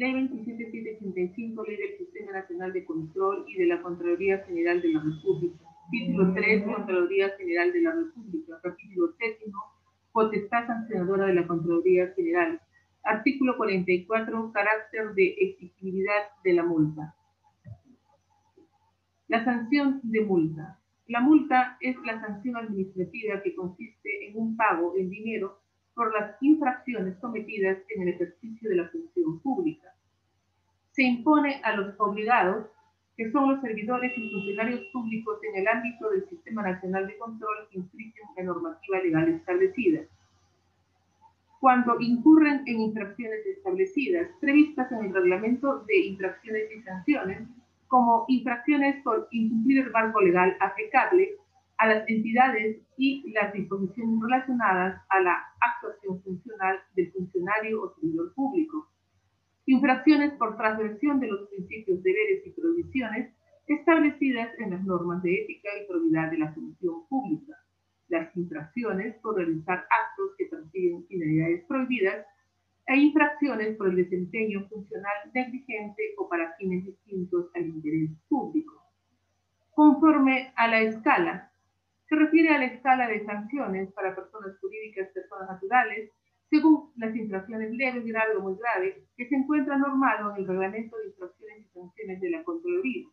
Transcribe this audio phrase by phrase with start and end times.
[0.00, 5.02] Ley 27785, Ley del Sistema Nacional de Control y de la Contraloría General de la
[5.02, 5.62] República.
[5.90, 8.58] Título 3, Contraloría General de la República.
[8.62, 9.44] Capítulo 7,
[10.10, 12.58] Potestad sancionadora de la Contraloría General.
[13.02, 17.14] Artículo 44, carácter de exigibilidad de la multa.
[19.28, 20.80] La sanción de multa.
[21.08, 25.60] La multa es la sanción administrativa que consiste en un pago en dinero
[25.94, 29.89] por las infracciones cometidas en el ejercicio de la función pública.
[31.00, 32.66] Se impone a los obligados,
[33.16, 37.68] que son los servidores y funcionarios públicos en el ámbito del Sistema Nacional de Control
[37.70, 40.02] infringen la normativa legal establecida
[41.58, 47.48] cuando incurren en infracciones establecidas, previstas en el reglamento de infracciones y sanciones,
[47.88, 51.30] como infracciones por incumplir el marco legal aplicable
[51.78, 58.34] a las entidades y las disposiciones relacionadas a la actuación funcional del funcionario o servidor
[58.34, 58.89] público.
[59.70, 63.32] Infracciones por transgresión de los principios, deberes y prohibiciones
[63.68, 67.56] establecidas en las normas de ética y probidad de la función pública
[68.08, 72.26] las infracciones por realizar actos que persiguen finalidades prohibidas
[72.88, 78.74] e infracciones por el desempeño funcional negligente o para fines distintos al interés público.
[79.70, 81.52] Conforme a la escala,
[82.08, 86.10] se refiere a la escala de sanciones para personas jurídicas, personas naturales,
[86.50, 90.96] según las infracciones leves, graves o muy graves, que se encuentra normado en el reglamento
[90.98, 93.06] de infracciones y sanciones de la Contraloría.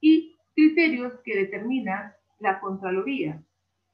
[0.00, 3.42] Y criterios que determina la Contraloría,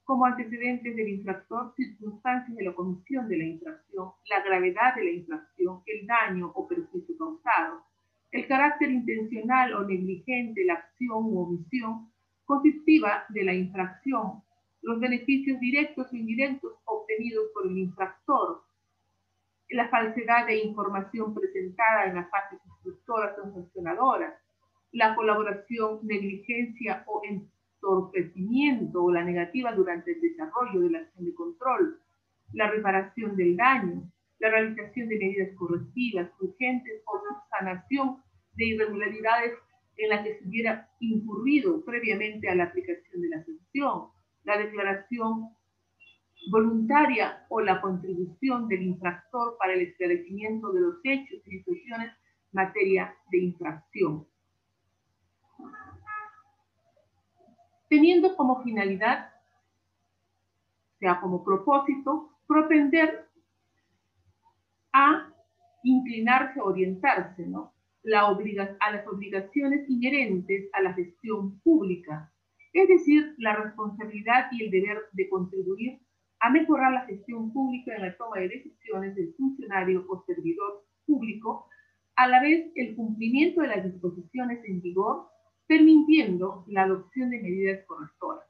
[0.04, 5.10] como antecedentes del infractor, circunstancias de la comisión de la infracción, la gravedad de la
[5.10, 7.84] infracción, el daño o perjuicio causado,
[8.32, 12.10] el carácter intencional o negligente, la acción u omisión
[12.44, 14.42] constitutiva de la infracción,
[14.82, 18.62] los beneficios directos o indirectos obtenidos por el infractor,
[19.70, 24.34] la falsedad de información presentada en las fases instructoras o sancionadoras,
[24.92, 31.34] la colaboración, negligencia o entorpecimiento o la negativa durante el desarrollo de la acción de
[31.34, 32.00] control,
[32.52, 34.10] la reparación del daño,
[34.40, 38.22] la realización de medidas correctivas urgentes o sanación
[38.54, 39.54] de irregularidades
[39.96, 44.08] en las que se hubiera incurrido previamente a la aplicación de la sanción,
[44.44, 45.50] la declaración
[46.50, 52.12] voluntaria o la contribución del infractor para el esclarecimiento de los hechos y situaciones
[52.52, 54.26] materia de infracción.
[57.90, 59.30] teniendo como finalidad,
[61.00, 63.28] sea, como propósito, propender
[64.92, 65.28] a
[65.82, 67.74] inclinarse, orientarse, ¿no?
[68.02, 72.32] La obliga a las obligaciones inherentes a la gestión pública,
[72.72, 76.00] es decir, la responsabilidad y el deber de contribuir
[76.40, 81.68] a mejorar la gestión pública en la toma de decisiones del funcionario o servidor público,
[82.16, 85.26] a la vez el cumplimiento de las disposiciones en vigor
[85.66, 88.44] permitiendo la adopción de medidas correctoras.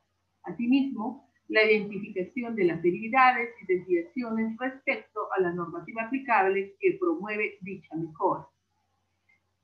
[0.44, 7.58] Asimismo, la identificación de las debilidades y desviaciones respecto a la normativa aplicable que promueve
[7.60, 8.46] dicha mejora.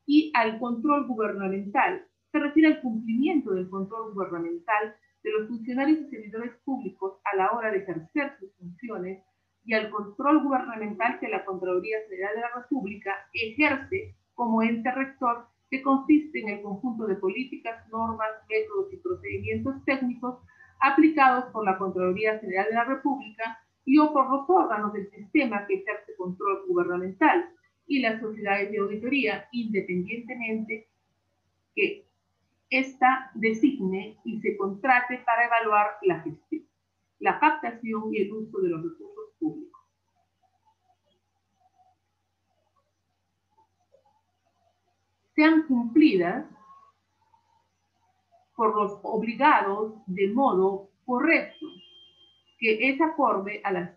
[0.05, 6.09] Y al control gubernamental, se refiere al cumplimiento del control gubernamental de los funcionarios y
[6.09, 9.23] servidores públicos a la hora de ejercer sus funciones
[9.65, 15.47] y al control gubernamental que la Contraloría Federal de la República ejerce como ente rector
[15.69, 20.39] que consiste en el conjunto de políticas, normas, métodos y procedimientos técnicos
[20.79, 25.65] aplicados por la Contraloría General de la República y o por los órganos del sistema
[25.65, 27.49] que ejerce control gubernamental
[27.87, 30.87] y las sociedades de auditoría, independientemente
[31.75, 32.05] que
[32.69, 36.67] ésta designe y se contrate para evaluar la gestión,
[37.19, 39.77] la captación y el uso de los recursos públicos.
[45.37, 46.45] sean cumplidas
[48.55, 51.67] por los obligados de modo correcto,
[52.57, 53.91] que es acorde a, las,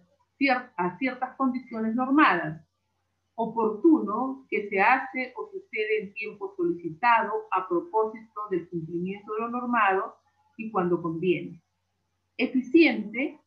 [0.76, 2.62] a ciertas condiciones normadas,
[3.34, 9.48] oportuno que se hace o sucede en tiempo solicitado a propósito del cumplimiento de lo
[9.48, 10.16] normado
[10.56, 11.62] y cuando conviene.
[12.36, 13.40] Eficiente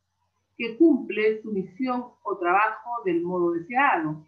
[0.58, 4.26] que cumple su misión o trabajo del modo deseado.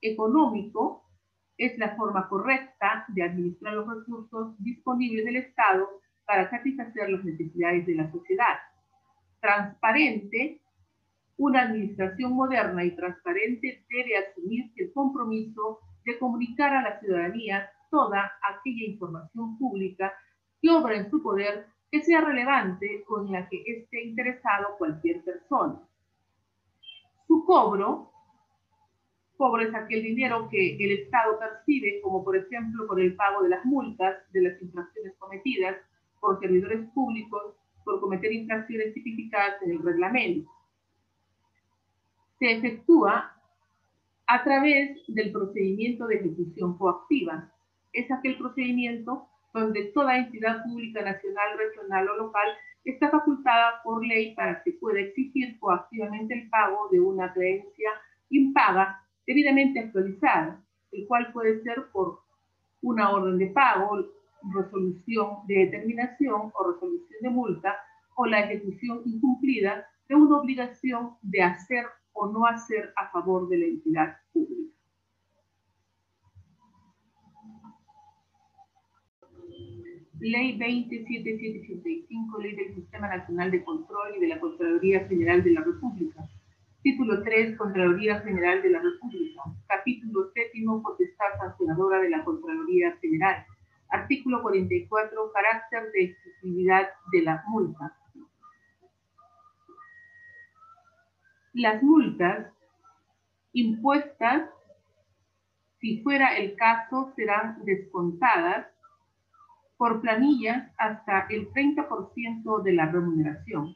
[0.00, 1.04] Económico
[1.56, 5.88] es la forma correcta de administrar los recursos disponibles del Estado
[6.24, 8.58] para satisfacer las necesidades de la sociedad.
[9.40, 10.60] Transparente,
[11.38, 18.32] una administración moderna y transparente debe asumir el compromiso de comunicar a la ciudadanía toda
[18.42, 20.12] aquella información pública
[20.60, 25.80] que obra en su poder que sea relevante con la que esté interesado cualquier persona.
[27.26, 28.10] Su cobro
[29.38, 33.50] Pobre es aquel dinero que el Estado percibe, como por ejemplo por el pago de
[33.50, 35.76] las multas de las infracciones cometidas
[36.20, 37.54] por servidores públicos
[37.84, 40.50] por cometer infracciones tipificadas en el reglamento.
[42.38, 43.32] Se efectúa
[44.26, 47.50] a través del procedimiento de ejecución coactiva.
[47.92, 52.48] Es aquel procedimiento donde toda entidad pública nacional, regional o local
[52.84, 57.90] está facultada por ley para que pueda exigir coactivamente el pago de una creencia
[58.30, 60.62] impaga debidamente actualizada,
[60.92, 62.20] el cual puede ser por
[62.82, 64.06] una orden de pago,
[64.54, 67.76] resolución de determinación o resolución de multa
[68.14, 71.86] o la ejecución incumplida de una obligación de hacer
[72.18, 74.74] o no hacer a favor de la entidad pública.
[80.20, 85.60] Ley 27785, Ley del Sistema Nacional de Control y de la Contraloría General de la
[85.60, 86.28] República.
[86.82, 89.42] Título 3, Contraloría General de la República.
[89.68, 90.50] Capítulo 7,
[90.82, 93.46] Potestad Sancionadora de la Contraloría General.
[93.90, 97.97] Artículo 44, Carácter de exclusividad de la multa.
[101.58, 102.54] Las multas
[103.52, 104.48] impuestas,
[105.80, 108.68] si fuera el caso, serán descontadas
[109.76, 113.74] por planillas hasta el 30% de la remuneración.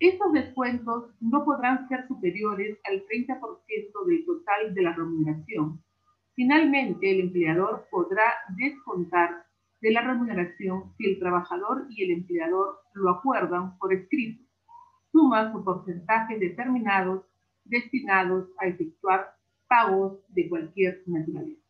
[0.00, 5.84] Estos descuentos no podrán ser superiores al 30% del total de la remuneración.
[6.34, 9.44] Finalmente, el empleador podrá descontar
[9.82, 14.42] de la remuneración si el trabajador y el empleador lo acuerdan por escrito,
[15.14, 17.22] sumas o porcentajes determinados
[17.64, 19.36] destinados a efectuar
[19.68, 21.62] pagos de cualquier naturaleza.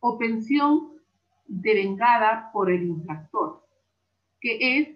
[0.00, 1.00] O pensión
[1.46, 3.64] devengada por el infractor,
[4.38, 4.88] que es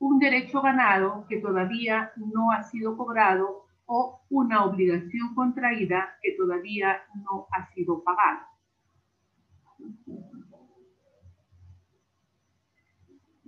[0.00, 7.02] un derecho ganado que todavía no ha sido cobrado o una obligación contraída que todavía
[7.22, 8.48] no ha sido pagada.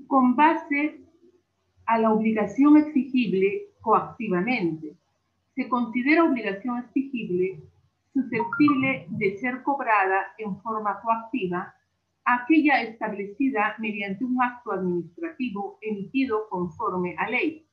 [0.07, 1.10] Con base
[1.91, 4.95] a la obligación exigible coactivamente,
[5.57, 7.59] se considera obligación exigible
[8.13, 11.75] susceptible de ser cobrada en forma coactiva
[12.25, 17.67] aquella establecida mediante un acto administrativo emitido conforme a ley,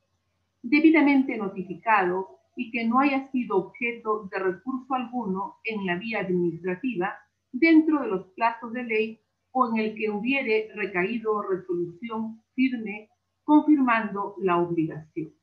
[0.63, 7.13] debidamente notificado y que no haya sido objeto de recurso alguno en la vía administrativa
[7.51, 9.19] dentro de los plazos de ley
[9.51, 13.11] o en el que hubiere recaído resolución firme
[13.47, 15.33] confirmando la obligación.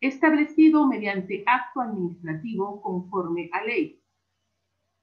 [0.00, 4.00] Establecido mediante acto administrativo conforme a ley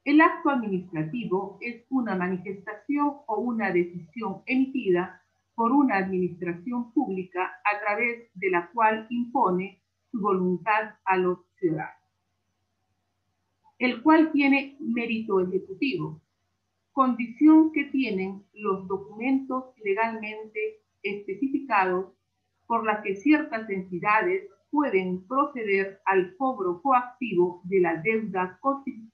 [0.05, 5.21] el acto administrativo es una manifestación o una decisión emitida
[5.55, 9.81] por una administración pública a través de la cual impone
[10.11, 12.01] su voluntad a los ciudadanos,
[13.79, 16.21] el cual tiene mérito ejecutivo,
[16.93, 22.13] condición que tienen los documentos legalmente especificados
[22.67, 28.59] por la que ciertas entidades pueden proceder al cobro coactivo de la deuda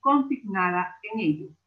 [0.00, 1.59] consignada en ellos.